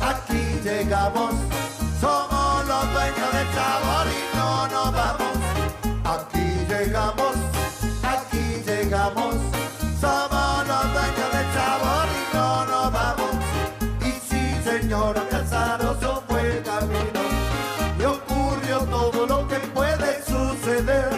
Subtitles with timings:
[0.00, 1.34] aquí llegamos.
[2.00, 5.36] Somos los dueños del sabor y no nos vamos.
[6.04, 7.34] Aquí llegamos,
[8.02, 9.34] aquí llegamos.
[10.00, 13.30] Somos los dueños del sabor y no nos vamos.
[14.00, 17.20] Y sí, señor, Casaroso fue el camino.
[17.98, 21.10] Y ocurrió todo lo que puede suceder.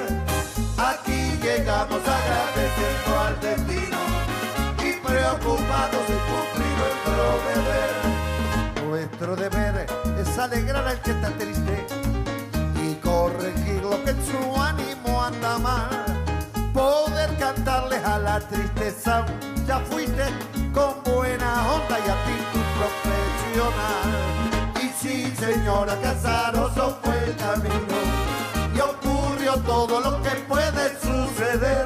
[0.79, 3.99] Aquí llegamos agradeciendo al destino
[4.79, 7.78] y preocupados de cumplir nuestro deber.
[10.51, 11.87] Alegrar al que está triste
[12.83, 16.07] y corregir lo que en su ánimo anda mal.
[16.73, 19.27] Poder cantarles a la tristeza,
[19.67, 20.25] ya fuiste
[20.73, 24.07] con buena onda y actitud profesional.
[24.83, 27.99] Y sí, señora Casaroso fue el camino
[28.75, 31.85] y ocurrió todo lo que puede suceder.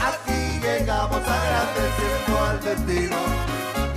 [0.00, 3.16] Aquí llegamos agradeciendo al destino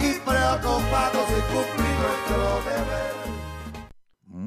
[0.02, 3.38] y preocupados de cumplir nuestro deber.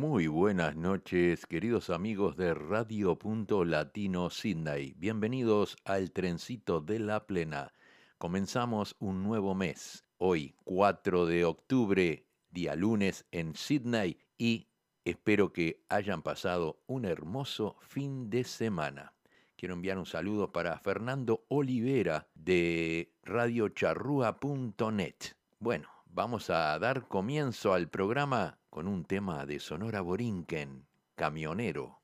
[0.03, 4.95] Muy buenas noches, queridos amigos de Radio Punto Latino Sydney.
[4.97, 7.73] Bienvenidos al Trencito de la Plena.
[8.19, 10.05] Comenzamos un nuevo mes.
[10.19, 14.67] Hoy, 4 de octubre, día lunes en Sydney y
[15.05, 19.15] espero que hayan pasado un hermoso fin de semana.
[19.55, 25.15] Quiero enviar un saludo para Fernando Olivera de radiocharrúa.net.
[25.61, 32.01] Bueno, vamos a dar comienzo al programa con un tema de Sonora Borinquen, Camionero.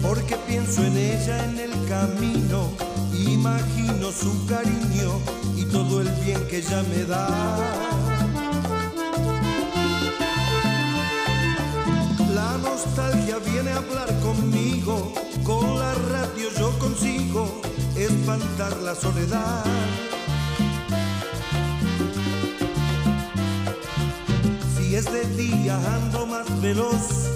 [0.00, 2.70] Porque pienso en ella en el camino,
[3.12, 5.18] imagino su cariño
[5.56, 7.28] y todo el bien que ella me da.
[12.32, 17.60] La nostalgia viene a hablar conmigo, con la radio yo consigo
[17.96, 19.64] espantar la soledad.
[25.10, 27.28] De día ando más veloz,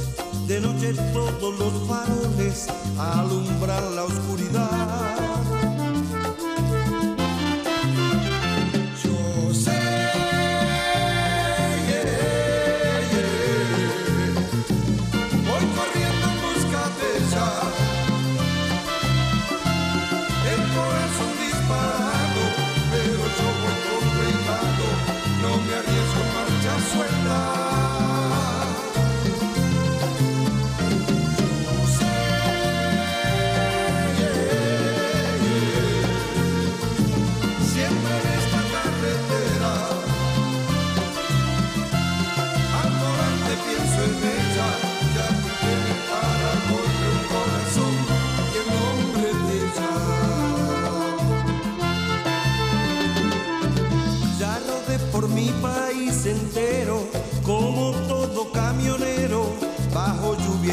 [0.47, 2.67] de noche todos los faroles
[2.99, 5.08] alumbran la oscuridad.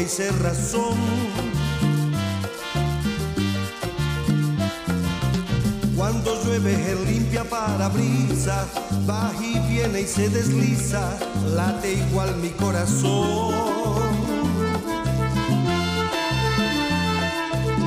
[0.06, 0.96] Y cerrazón.
[5.96, 8.66] Cuando llueve él limpia parabrisas,
[9.08, 11.18] va y viene y se desliza,
[11.54, 13.54] late igual mi corazón.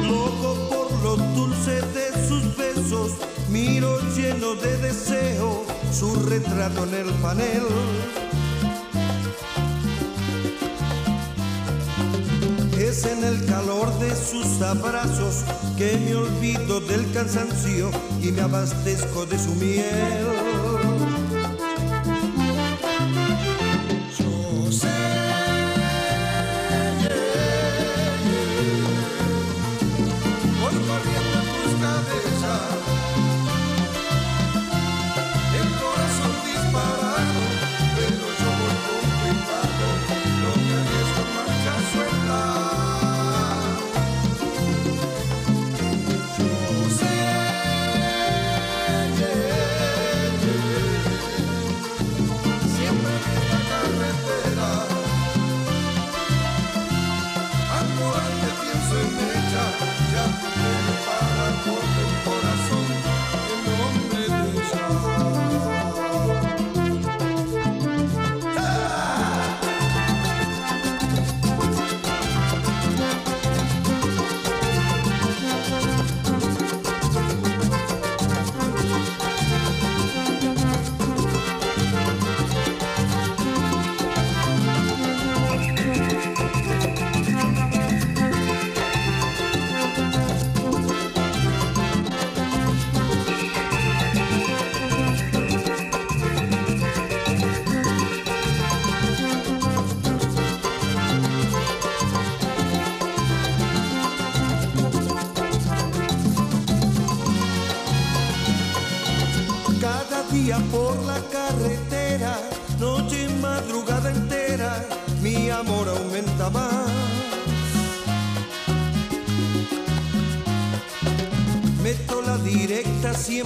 [0.07, 3.11] Loco por lo dulce de sus besos,
[3.49, 7.63] miro lleno de deseo su retrato en el panel.
[12.89, 15.43] Es en el calor de sus abrazos
[15.77, 20.38] que me olvido del cansancio y me abastezco de su miel.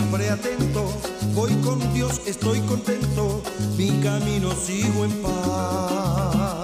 [0.04, 0.94] siempre atento.
[1.34, 3.42] Voy con Dios, estoy contento,
[3.78, 6.62] mi camino sigo en paz.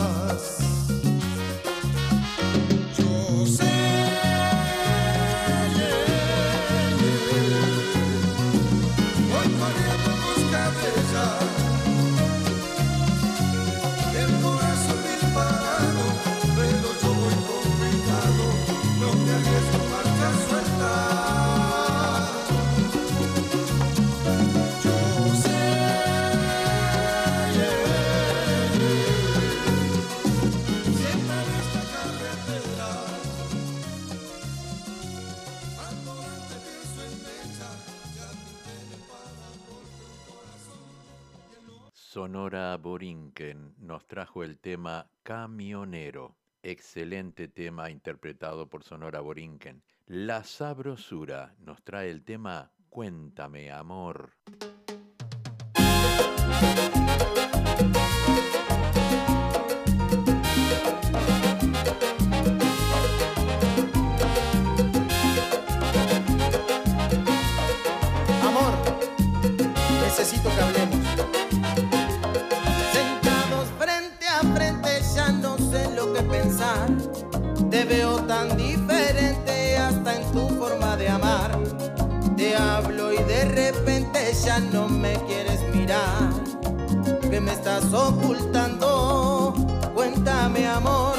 [45.24, 49.84] Camionero, excelente tema interpretado por Sonora Borinquen.
[50.06, 54.38] La sabrosura nos trae el tema Cuéntame, amor.
[87.94, 89.54] ocultando.
[89.94, 91.18] Cuéntame amor,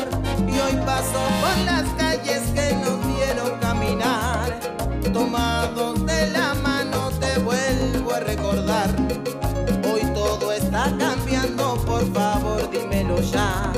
[0.49, 4.61] y hoy paso por las calles que no quiero caminar.
[5.12, 8.88] Tomados de la mano te vuelvo a recordar.
[9.93, 13.73] Hoy todo está cambiando, por favor dímelo ya.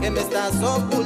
[0.00, 1.03] Que me estás ocultando.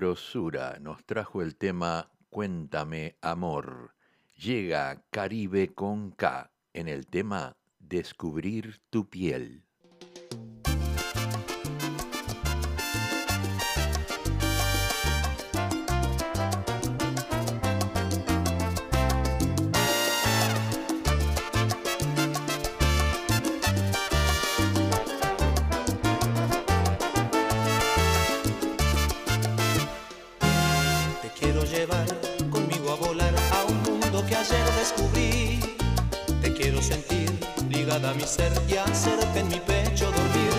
[0.00, 3.94] Nos trajo el tema Cuéntame Amor.
[4.34, 9.62] Llega Caribe con K en el tema Descubrir tu piel.
[38.68, 40.52] y hacerte en mi pecho dormir.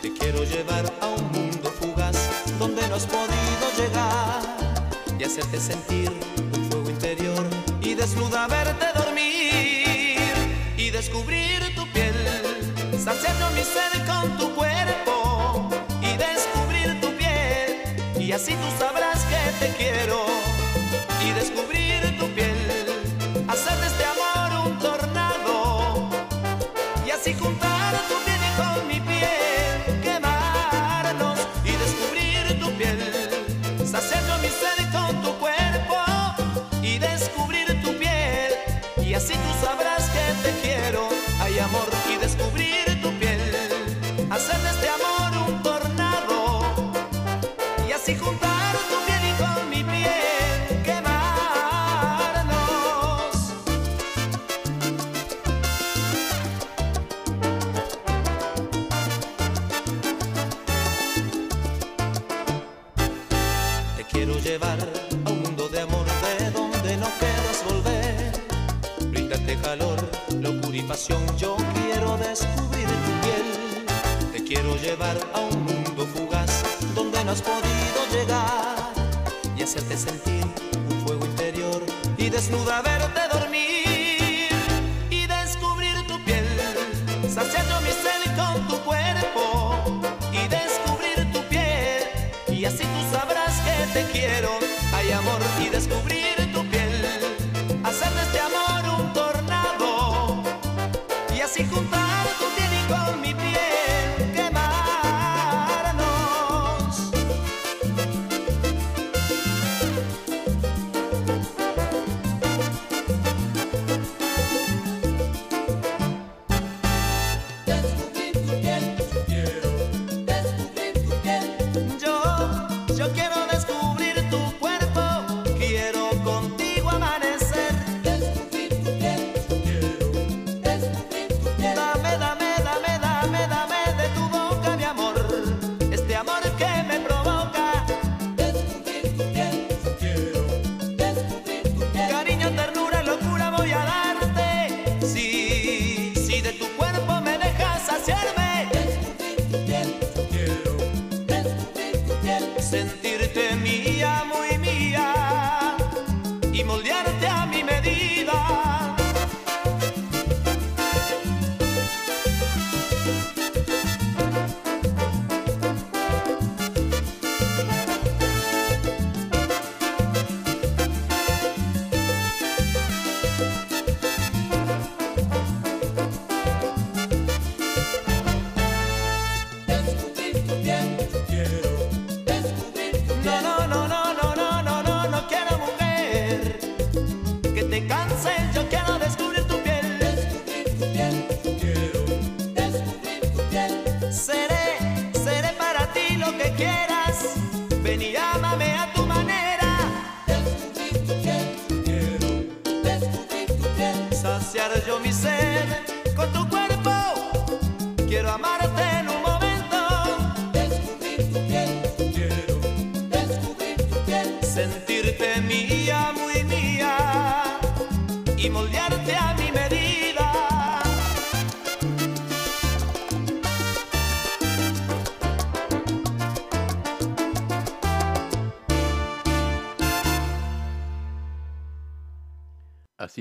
[0.00, 2.16] Te quiero llevar a un mundo fugaz
[2.58, 4.40] donde no has podido llegar
[5.18, 6.10] y hacerte sentir
[6.54, 7.46] un fuego interior
[7.82, 10.16] y desnuda verte dormir
[10.78, 12.14] y descubrir tu piel,
[12.98, 15.68] saciando mi sed con tu cuerpo
[16.00, 20.39] y descubrir tu piel y así tú sabrás que te quiero.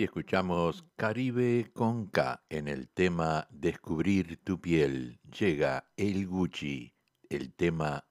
[0.03, 5.20] escuchamos Caribe con K en el tema Descubrir tu piel.
[5.38, 6.96] Llega el Gucci,
[7.29, 8.06] el tema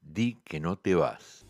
[0.00, 1.46] Di que no te vas.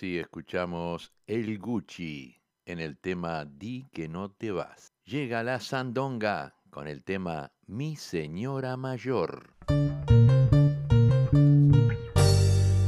[0.00, 2.34] Roxy escuchamos El Gucci
[2.64, 4.94] en el tema Di que no te vas.
[5.04, 9.56] Llega la Sandonga con el tema Mi Señora Mayor.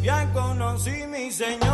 [0.03, 1.71] Ya conocí mi Señor.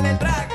[0.00, 0.49] sale el track.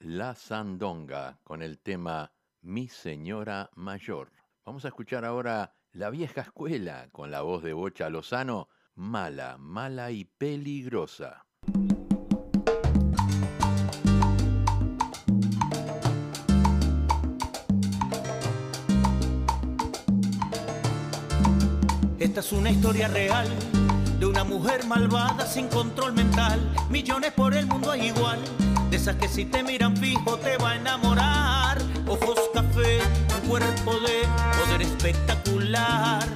[0.00, 2.30] La Sandonga con el tema
[2.60, 4.30] Mi Señora Mayor.
[4.66, 10.10] Vamos a escuchar ahora La Vieja Escuela con la voz de Bocha Lozano, Mala, Mala
[10.10, 11.46] y Peligrosa.
[22.18, 23.48] Esta es una historia real
[24.18, 26.60] de una mujer malvada sin control mental.
[26.90, 28.38] Millones por el mundo hay igual,
[28.90, 31.78] de esas que si te miran fijo te va a enamorar.
[32.06, 33.00] Ojos café,
[33.42, 34.26] un cuerpo de
[34.58, 36.26] poder espectacular.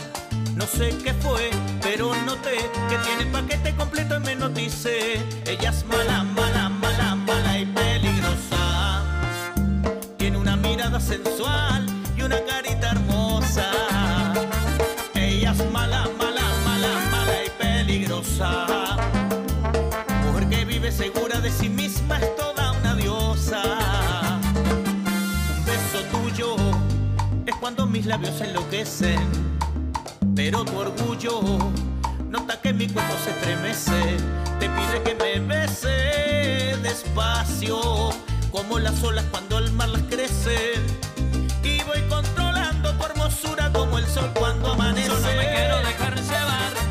[0.54, 2.56] No sé qué fue, pero noté
[2.88, 5.14] que tiene paquete completo y me notice.
[5.46, 9.02] Ella es mala, mala, mala, mala y peligrosa.
[10.18, 12.81] Tiene una mirada sensual y una carita
[20.24, 23.62] Mujer que vive segura de sí misma es toda una diosa.
[25.56, 26.56] Un beso tuyo
[27.46, 29.20] es cuando mis labios enloquecen.
[30.34, 31.40] Pero tu orgullo
[32.28, 34.16] nota que mi cuerpo se estremece.
[34.58, 38.10] Te pide que me bese despacio,
[38.50, 40.74] como las olas cuando el mar las crece.
[41.62, 45.08] Y voy controlando tu hermosura como el sol cuando amanece.
[45.08, 46.01] Yo no me quiero llevar,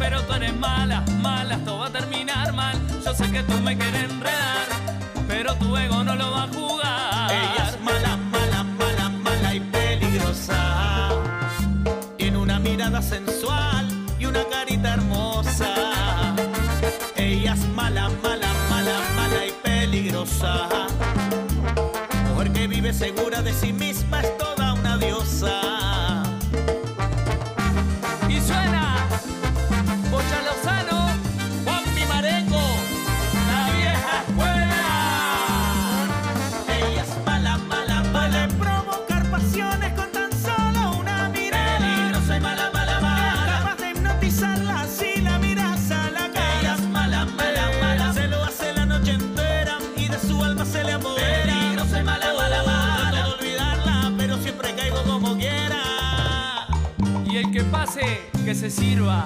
[0.01, 2.75] pero tú eres mala, mala, esto va a terminar mal.
[3.05, 4.67] Yo sé que tú me quieres enredar,
[5.27, 7.31] pero tu ego no lo va a jugar.
[7.31, 11.09] Ella es mala, mala, mala, mala y peligrosa.
[12.17, 13.85] Tiene una mirada sensual
[14.17, 15.71] y una carita hermosa.
[17.15, 20.67] Ella es mala, mala, mala, mala y peligrosa.
[22.29, 24.20] Mujer que vive segura de sí misma
[58.61, 59.20] se sirva.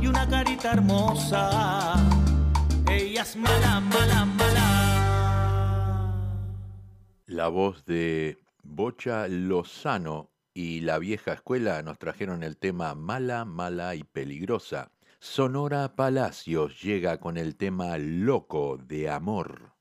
[0.00, 1.96] Y una carita hermosa.
[2.88, 5.30] Ella es mala, mala, mala.
[7.26, 13.96] La voz de Bocha Lozano y la vieja escuela nos trajeron el tema Mala, Mala
[13.96, 14.92] y Peligrosa.
[15.18, 19.72] Sonora Palacios llega con el tema Loco de Amor.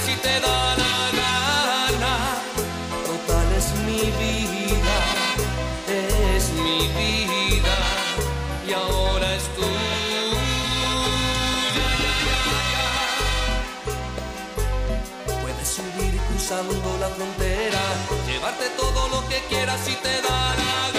[0.00, 2.14] Si te da la gana.
[3.06, 4.96] Total es mi vida,
[5.86, 7.76] es mi vida
[8.66, 10.24] y ahora es tuya.
[15.42, 17.82] Puedes subir cruzando la frontera,
[18.26, 20.97] llevarte todo lo que quieras si te da la gana.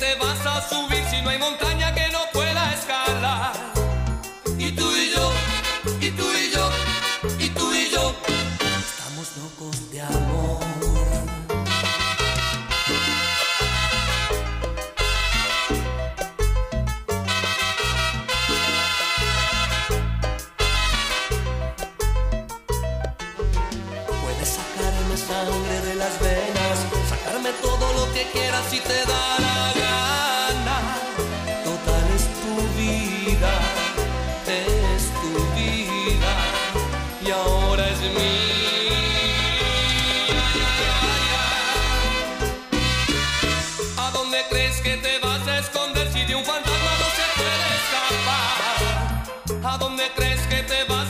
[0.00, 3.52] Te vas a subir si no hay montaña que no pueda escalar?
[4.56, 5.30] Y tú y yo,
[6.00, 6.70] y tú y yo,
[7.38, 8.14] y tú y yo,
[8.78, 10.60] estamos locos de amor.
[24.22, 26.78] Puedes sacarme sangre de las venas,
[27.10, 29.39] sacarme todo lo que quieras si te da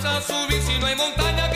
[0.04, 1.49] a subir si no hay montaña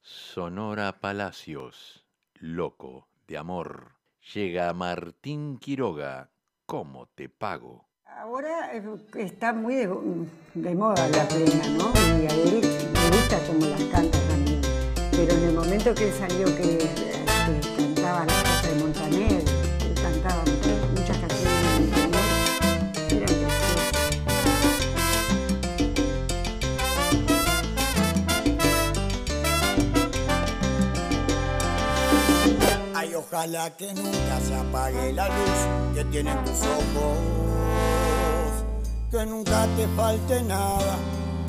[0.00, 3.92] Sonora Palacios, Loco de Amor.
[4.34, 6.30] Llega Martín Quiroga,
[6.66, 7.88] ¿cómo te pago?
[8.04, 8.82] Ahora eh,
[9.16, 9.88] está muy de,
[10.54, 11.92] de moda la plena, ¿no?
[12.20, 12.60] Y a él
[12.92, 14.60] me gusta como las canta también.
[15.10, 17.24] Pero en el momento que él salió que, eh,
[17.62, 19.27] que cantaba las cosas de Montaner,
[33.00, 37.16] Ay, ojalá que nunca se apague la luz que tienen tus ojos,
[39.12, 40.96] que nunca te falte nada,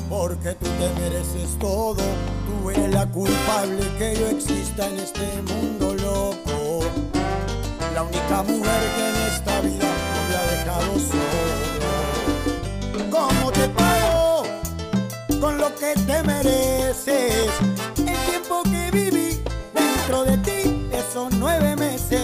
[0.08, 2.04] porque tú te mereces todo,
[2.46, 6.84] tú eres la culpable que yo exista en este mundo loco,
[7.94, 9.88] la única mujer que en esta vida
[10.28, 11.90] me ha dejado solo.
[13.10, 14.44] ¿Cómo te pago
[15.40, 17.50] con lo que te mereces?
[17.96, 19.42] El tiempo que viví
[19.74, 20.39] dentro de
[21.38, 22.20] nueve meses.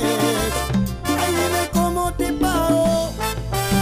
[1.04, 3.12] Ay, dime cómo te pago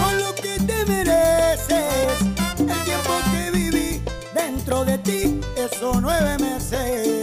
[0.02, 2.20] con lo que te mereces.
[2.58, 4.02] El tiempo que viví
[4.34, 7.22] dentro de ti, esos nueve meses.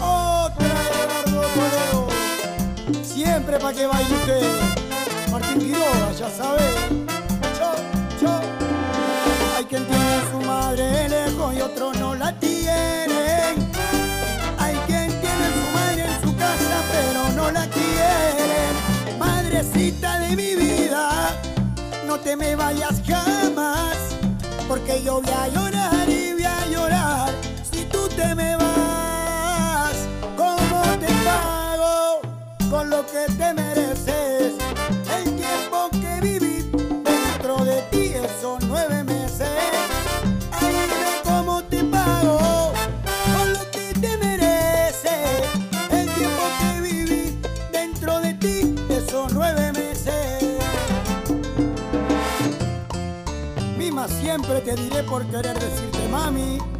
[0.00, 2.08] Otra de Eduardo
[3.02, 4.46] siempre para que baile usted.
[5.30, 7.01] Martín Quiroga, ya sabe.
[20.36, 21.30] Mi vida,
[22.06, 23.96] no te me vayas jamás,
[24.68, 27.30] porque yo voy a llorar y voy a llorar
[27.70, 29.94] si tú te me vas.
[30.36, 32.20] ¿Cómo te pago
[32.70, 33.71] con lo que te mereces?
[54.74, 56.71] Te diré por querer decirte mami.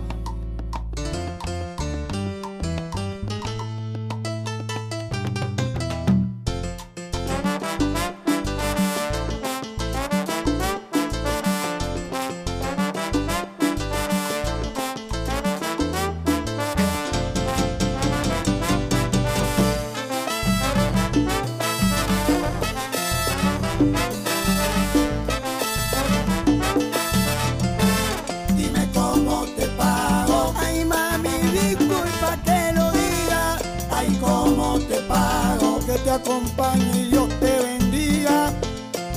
[36.13, 38.53] acompañe y Dios te bendiga.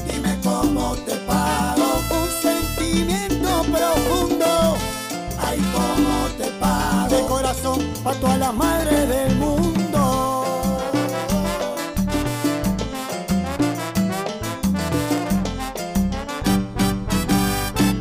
[0.09, 4.77] Dime cómo te pago un sentimiento profundo.
[5.39, 7.15] Ay, cómo te pago.
[7.15, 10.43] De corazón para todas las madres del mundo.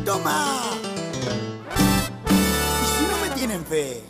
[0.05, 0.61] Toma.
[2.31, 4.03] Y si no me tienen fe.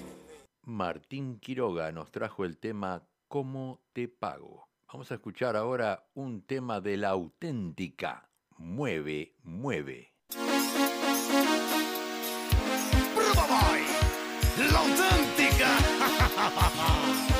[0.63, 4.69] Martín Quiroga nos trajo el tema ¿Cómo te pago?
[4.95, 10.13] Vamos a escuchar ahora un tema de la auténtica Mueve, Mueve.
[14.71, 15.77] ¡La auténtica!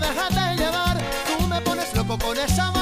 [0.00, 0.98] déjate llevar.
[1.38, 2.75] Tú me pones loco con esa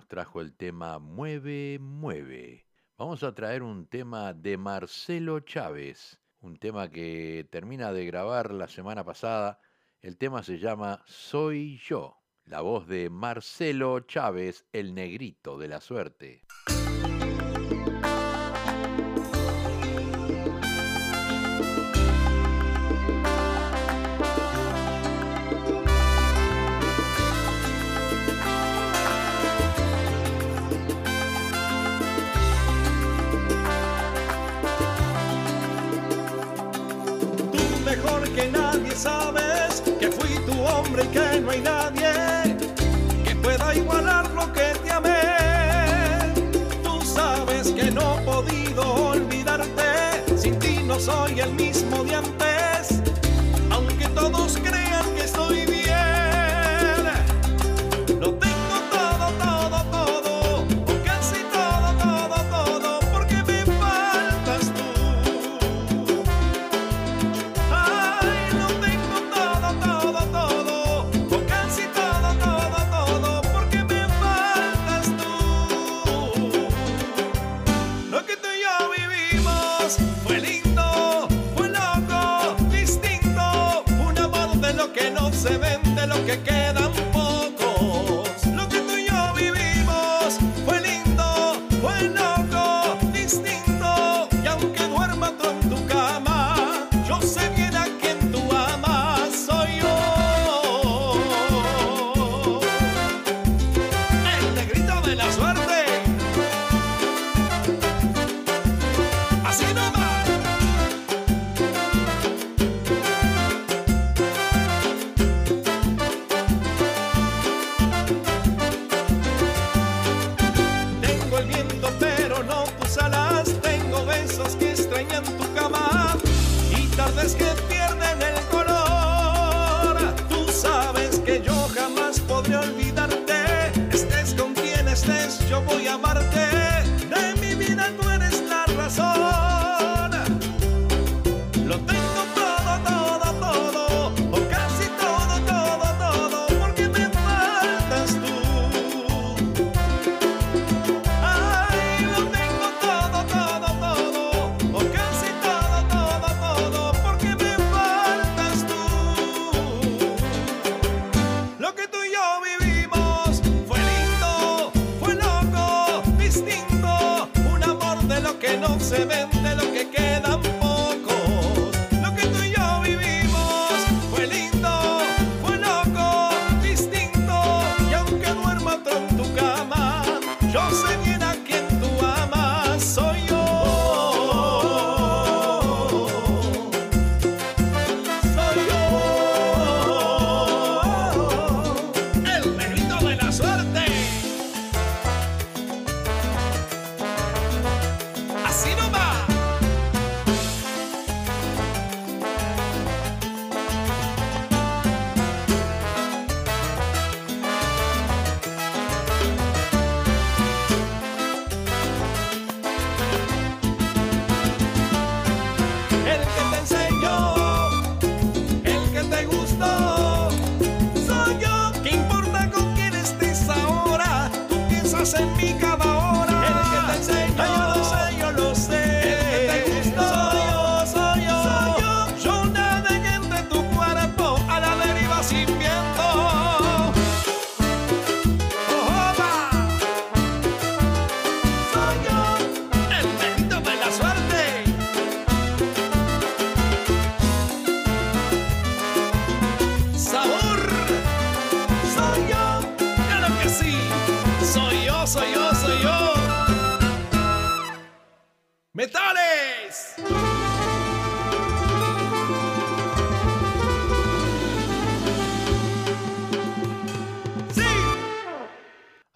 [0.00, 2.66] nos trajo el tema Mueve, Mueve.
[2.96, 8.66] Vamos a traer un tema de Marcelo Chávez, un tema que termina de grabar la
[8.66, 9.60] semana pasada.
[10.00, 15.82] El tema se llama Soy yo, la voz de Marcelo Chávez, el negrito de la
[15.82, 16.46] suerte.
[39.00, 42.12] sabes que fui tu hombre y que no hay nadie
[43.24, 46.34] que pueda igualar lo que te amé.
[46.84, 48.82] Tú sabes que no he podido
[49.12, 52.49] olvidarte, sin ti no soy el mismo de antes.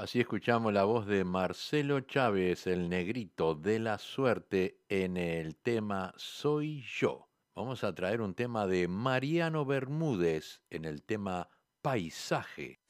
[0.05, 6.13] Así escuchamos la voz de Marcelo Chávez, el negrito de la suerte, en el tema
[6.19, 7.31] Soy yo.
[7.55, 11.49] Vamos a traer un tema de Mariano Bermúdez en el tema
[11.81, 12.81] Paisaje.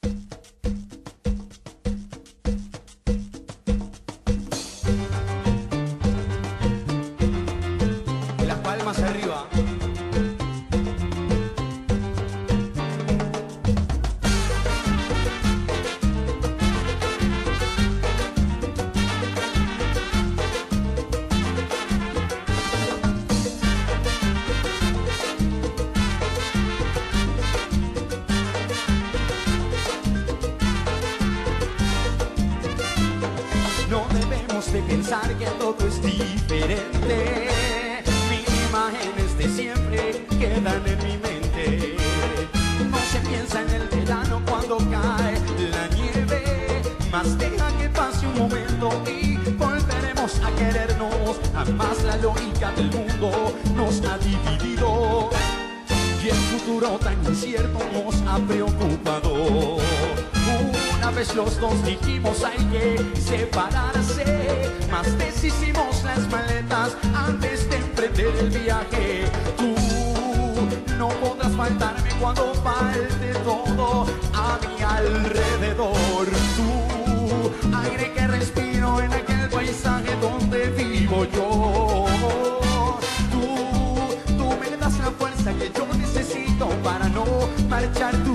[87.84, 88.34] Tú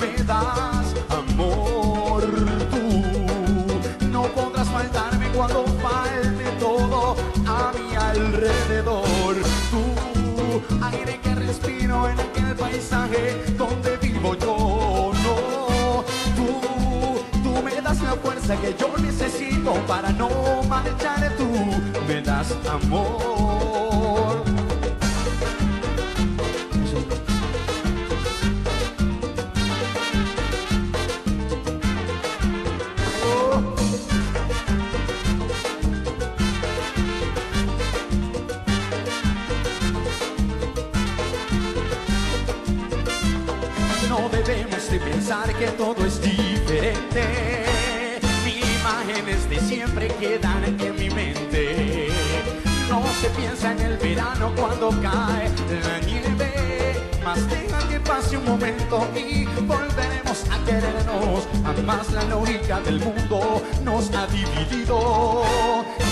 [0.00, 2.22] me das amor.
[2.70, 9.34] Tú no podrás faltarme cuando falte todo a mi alrededor.
[9.72, 15.12] Tú, aire que respiro en aquel paisaje donde vivo yo.
[15.24, 16.04] No,
[16.36, 20.30] tú, tú me das la fuerza que yo necesito para no
[20.68, 21.34] marchar.
[21.36, 21.48] Tú
[22.06, 24.37] me das amor.
[45.58, 47.64] Que todo es diferente.
[48.44, 52.08] Mis imágenes de siempre quedan en mi mente.
[52.88, 55.50] No se piensa en el verano cuando cae
[55.82, 56.52] la nieve.
[57.24, 61.48] Más deja que pase un momento y volveremos a querernos.
[61.64, 65.42] Jamás la lógica del mundo nos ha dividido.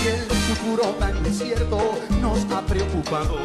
[0.03, 3.37] Y el futuro tan incierto nos ha preocupado.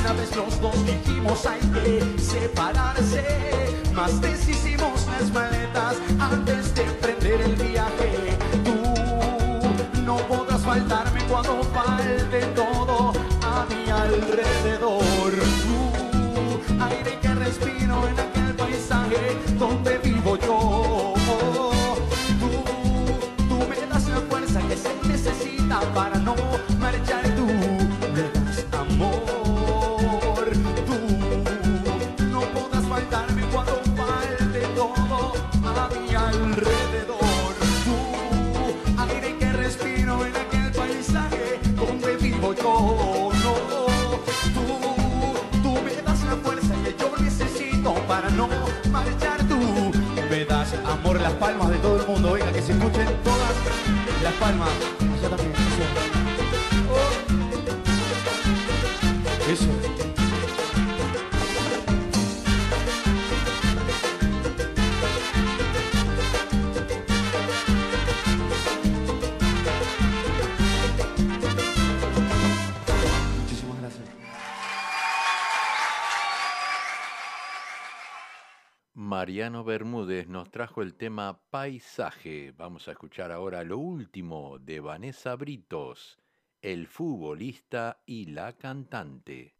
[0.00, 3.22] Una vez los dos dijimos hay que separarse,
[3.94, 8.38] más deshicimos las maletas antes de emprender el viaje.
[8.64, 13.12] Tú no podrás faltarme cuando falte todo
[13.42, 15.02] a mi alrededor.
[15.64, 21.14] Tú, aire que respiro en aquel paisaje donde vivo yo.
[22.40, 22.50] Tú,
[23.48, 26.09] tú me das la fuerza que se necesita para
[54.58, 54.89] las
[80.60, 82.52] trajo el tema Paisaje.
[82.54, 86.18] Vamos a escuchar ahora lo último de Vanessa Britos,
[86.60, 89.54] el futbolista y la cantante.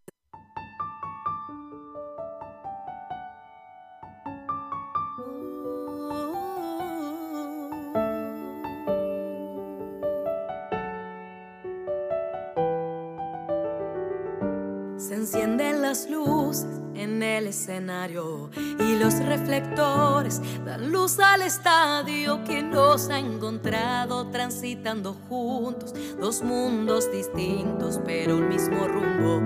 [14.99, 22.63] Se encienden las luces en el escenario y los reflectores dan luz al estadio que
[22.63, 29.41] nos ha encontrado transitando juntos dos mundos distintos pero el mismo rumbo.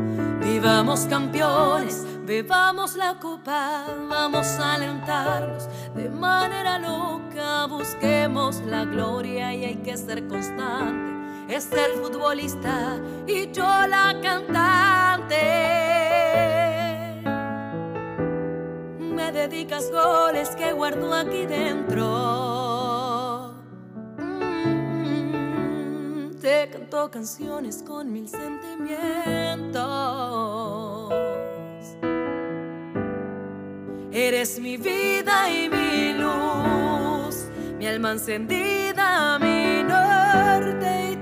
[0.45, 9.65] Vivamos campeones, bebamos la copa, vamos a alentarnos de manera loca, busquemos la gloria y
[9.65, 11.15] hay que ser constante
[11.49, 16.04] es el futbolista y yo la cantante.
[19.35, 23.53] Dedicas goles que guardo aquí dentro.
[24.19, 31.13] Mm, Te canto canciones con mil sentimientos.
[34.13, 37.47] Eres mi vida y mi luz,
[37.79, 41.14] mi alma encendida, mi norte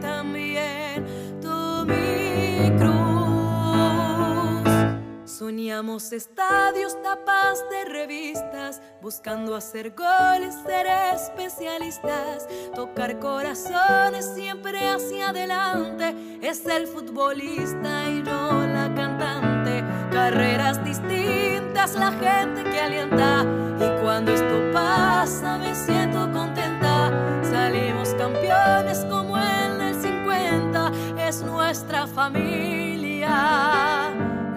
[5.52, 16.16] Soñamos estadios, tapas de revistas, buscando hacer goles, ser especialistas, tocar corazones siempre hacia adelante.
[16.40, 23.44] Es el futbolista y yo la cantante, carreras distintas, la gente que alienta.
[23.78, 27.10] Y cuando esto pasa me siento contenta,
[27.42, 34.01] salimos campeones como en el 50, es nuestra familia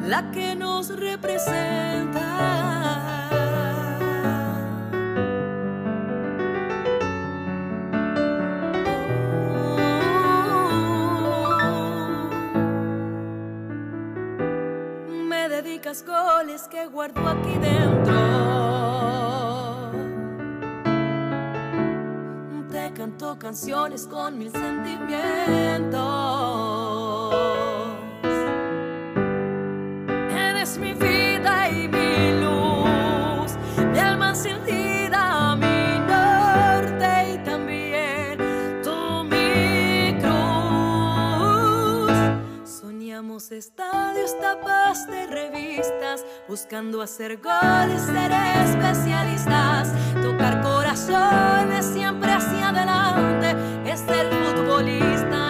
[0.06, 2.22] la que nos representa.
[15.28, 18.14] Me dedicas goles que guardo aquí dentro.
[22.72, 26.46] Te canto canciones con mil sentimientos
[30.78, 33.56] mi vida y mi luz,
[33.92, 38.38] mi alma encendida, mi norte y también
[38.84, 42.12] tú mi cruz.
[42.68, 48.32] Soñamos estadios, tapas de revistas, buscando hacer goles, ser
[48.66, 53.56] especialistas, tocar corazones siempre hacia adelante,
[53.90, 55.45] es el futbolista.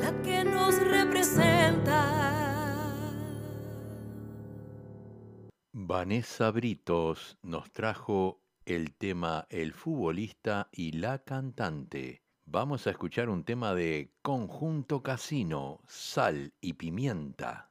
[0.00, 2.00] la que nos representa.
[5.72, 12.22] Vanessa Britos nos trajo el tema El futbolista y la cantante.
[12.44, 17.67] Vamos a escuchar un tema de Conjunto Casino, Sal y Pimienta.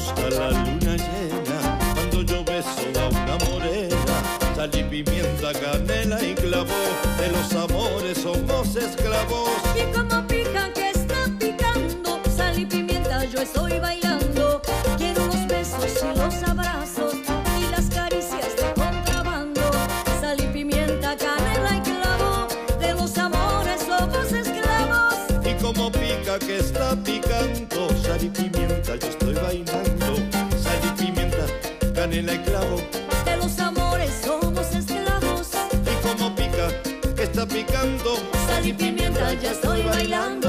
[0.00, 2.70] gusta la luna llena, cuando yo beso
[3.00, 3.96] a una morena,
[4.56, 6.72] salí pimienta, canela y clavo,
[7.18, 9.69] de los amores somos esclavos.
[32.26, 32.76] Clavo.
[33.24, 35.48] De los amores somos esclavos.
[35.72, 36.68] Y como pica,
[37.14, 38.16] que está picando.
[38.46, 40.39] Sal y pimienta, ya estoy bailando.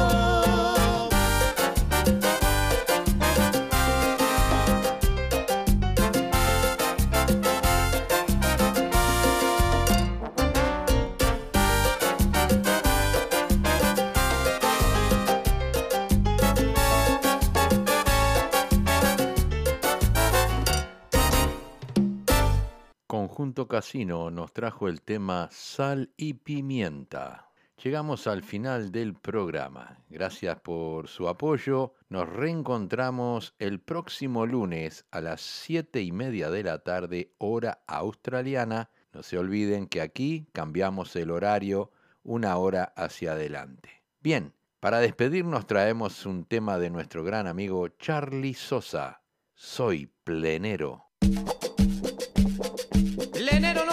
[23.93, 27.49] Nos trajo el tema Sal y Pimienta.
[27.83, 29.99] Llegamos al final del programa.
[30.09, 31.93] Gracias por su apoyo.
[32.07, 38.89] Nos reencontramos el próximo lunes a las 7 y media de la tarde, hora australiana.
[39.11, 41.91] No se olviden que aquí cambiamos el horario
[42.23, 44.03] una hora hacia adelante.
[44.21, 49.21] Bien, para despedirnos traemos un tema de nuestro gran amigo Charlie Sosa.
[49.53, 51.11] Soy plenero.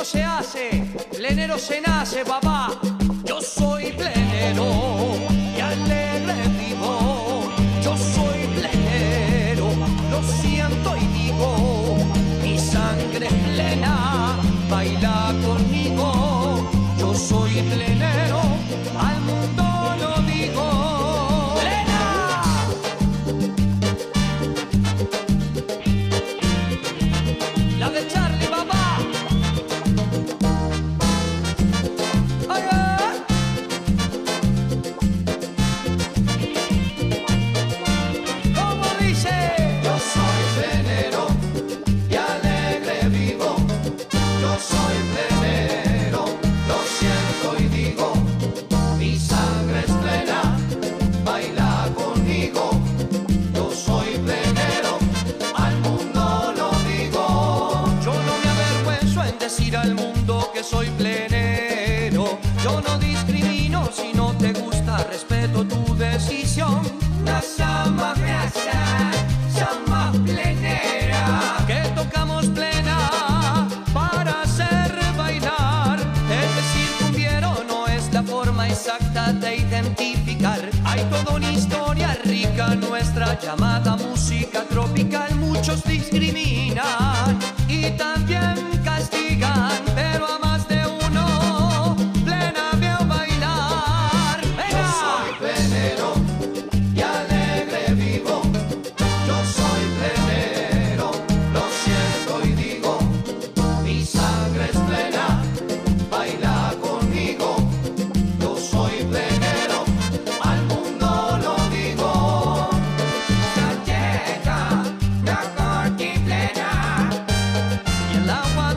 [0.04, 2.70] Se hace, plenero se nace, papá.
[3.24, 4.64] Yo soy plenero
[5.56, 7.42] y alegre vivo.
[7.82, 9.68] Yo soy plenero,
[10.10, 11.67] lo siento y digo,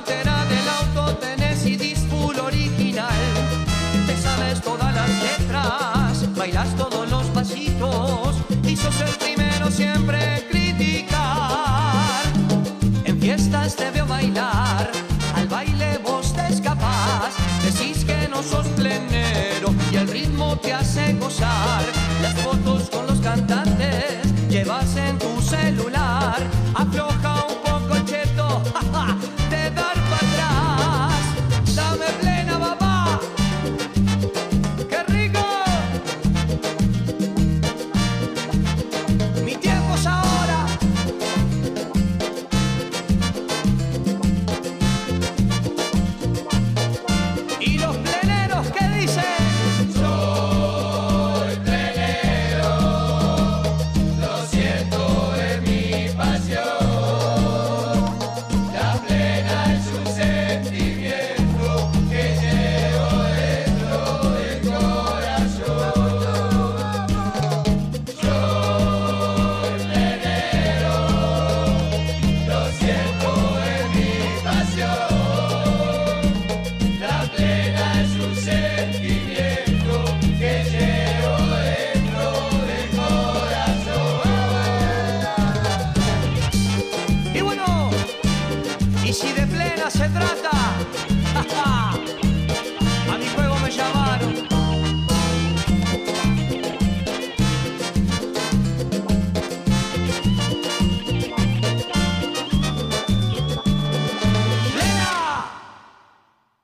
[0.01, 3.21] guantera del auto tenés CD full original.
[4.07, 12.23] Te sabes todas las letras, bailas todos los pasitos y sos el primero siempre criticar.
[13.05, 14.91] En fiestas te veo bailar,
[15.35, 17.33] al baile vos te escapas.
[17.63, 21.83] Decís que no sos plenero y el ritmo te hace gozar.
[22.21, 22.89] Las fotos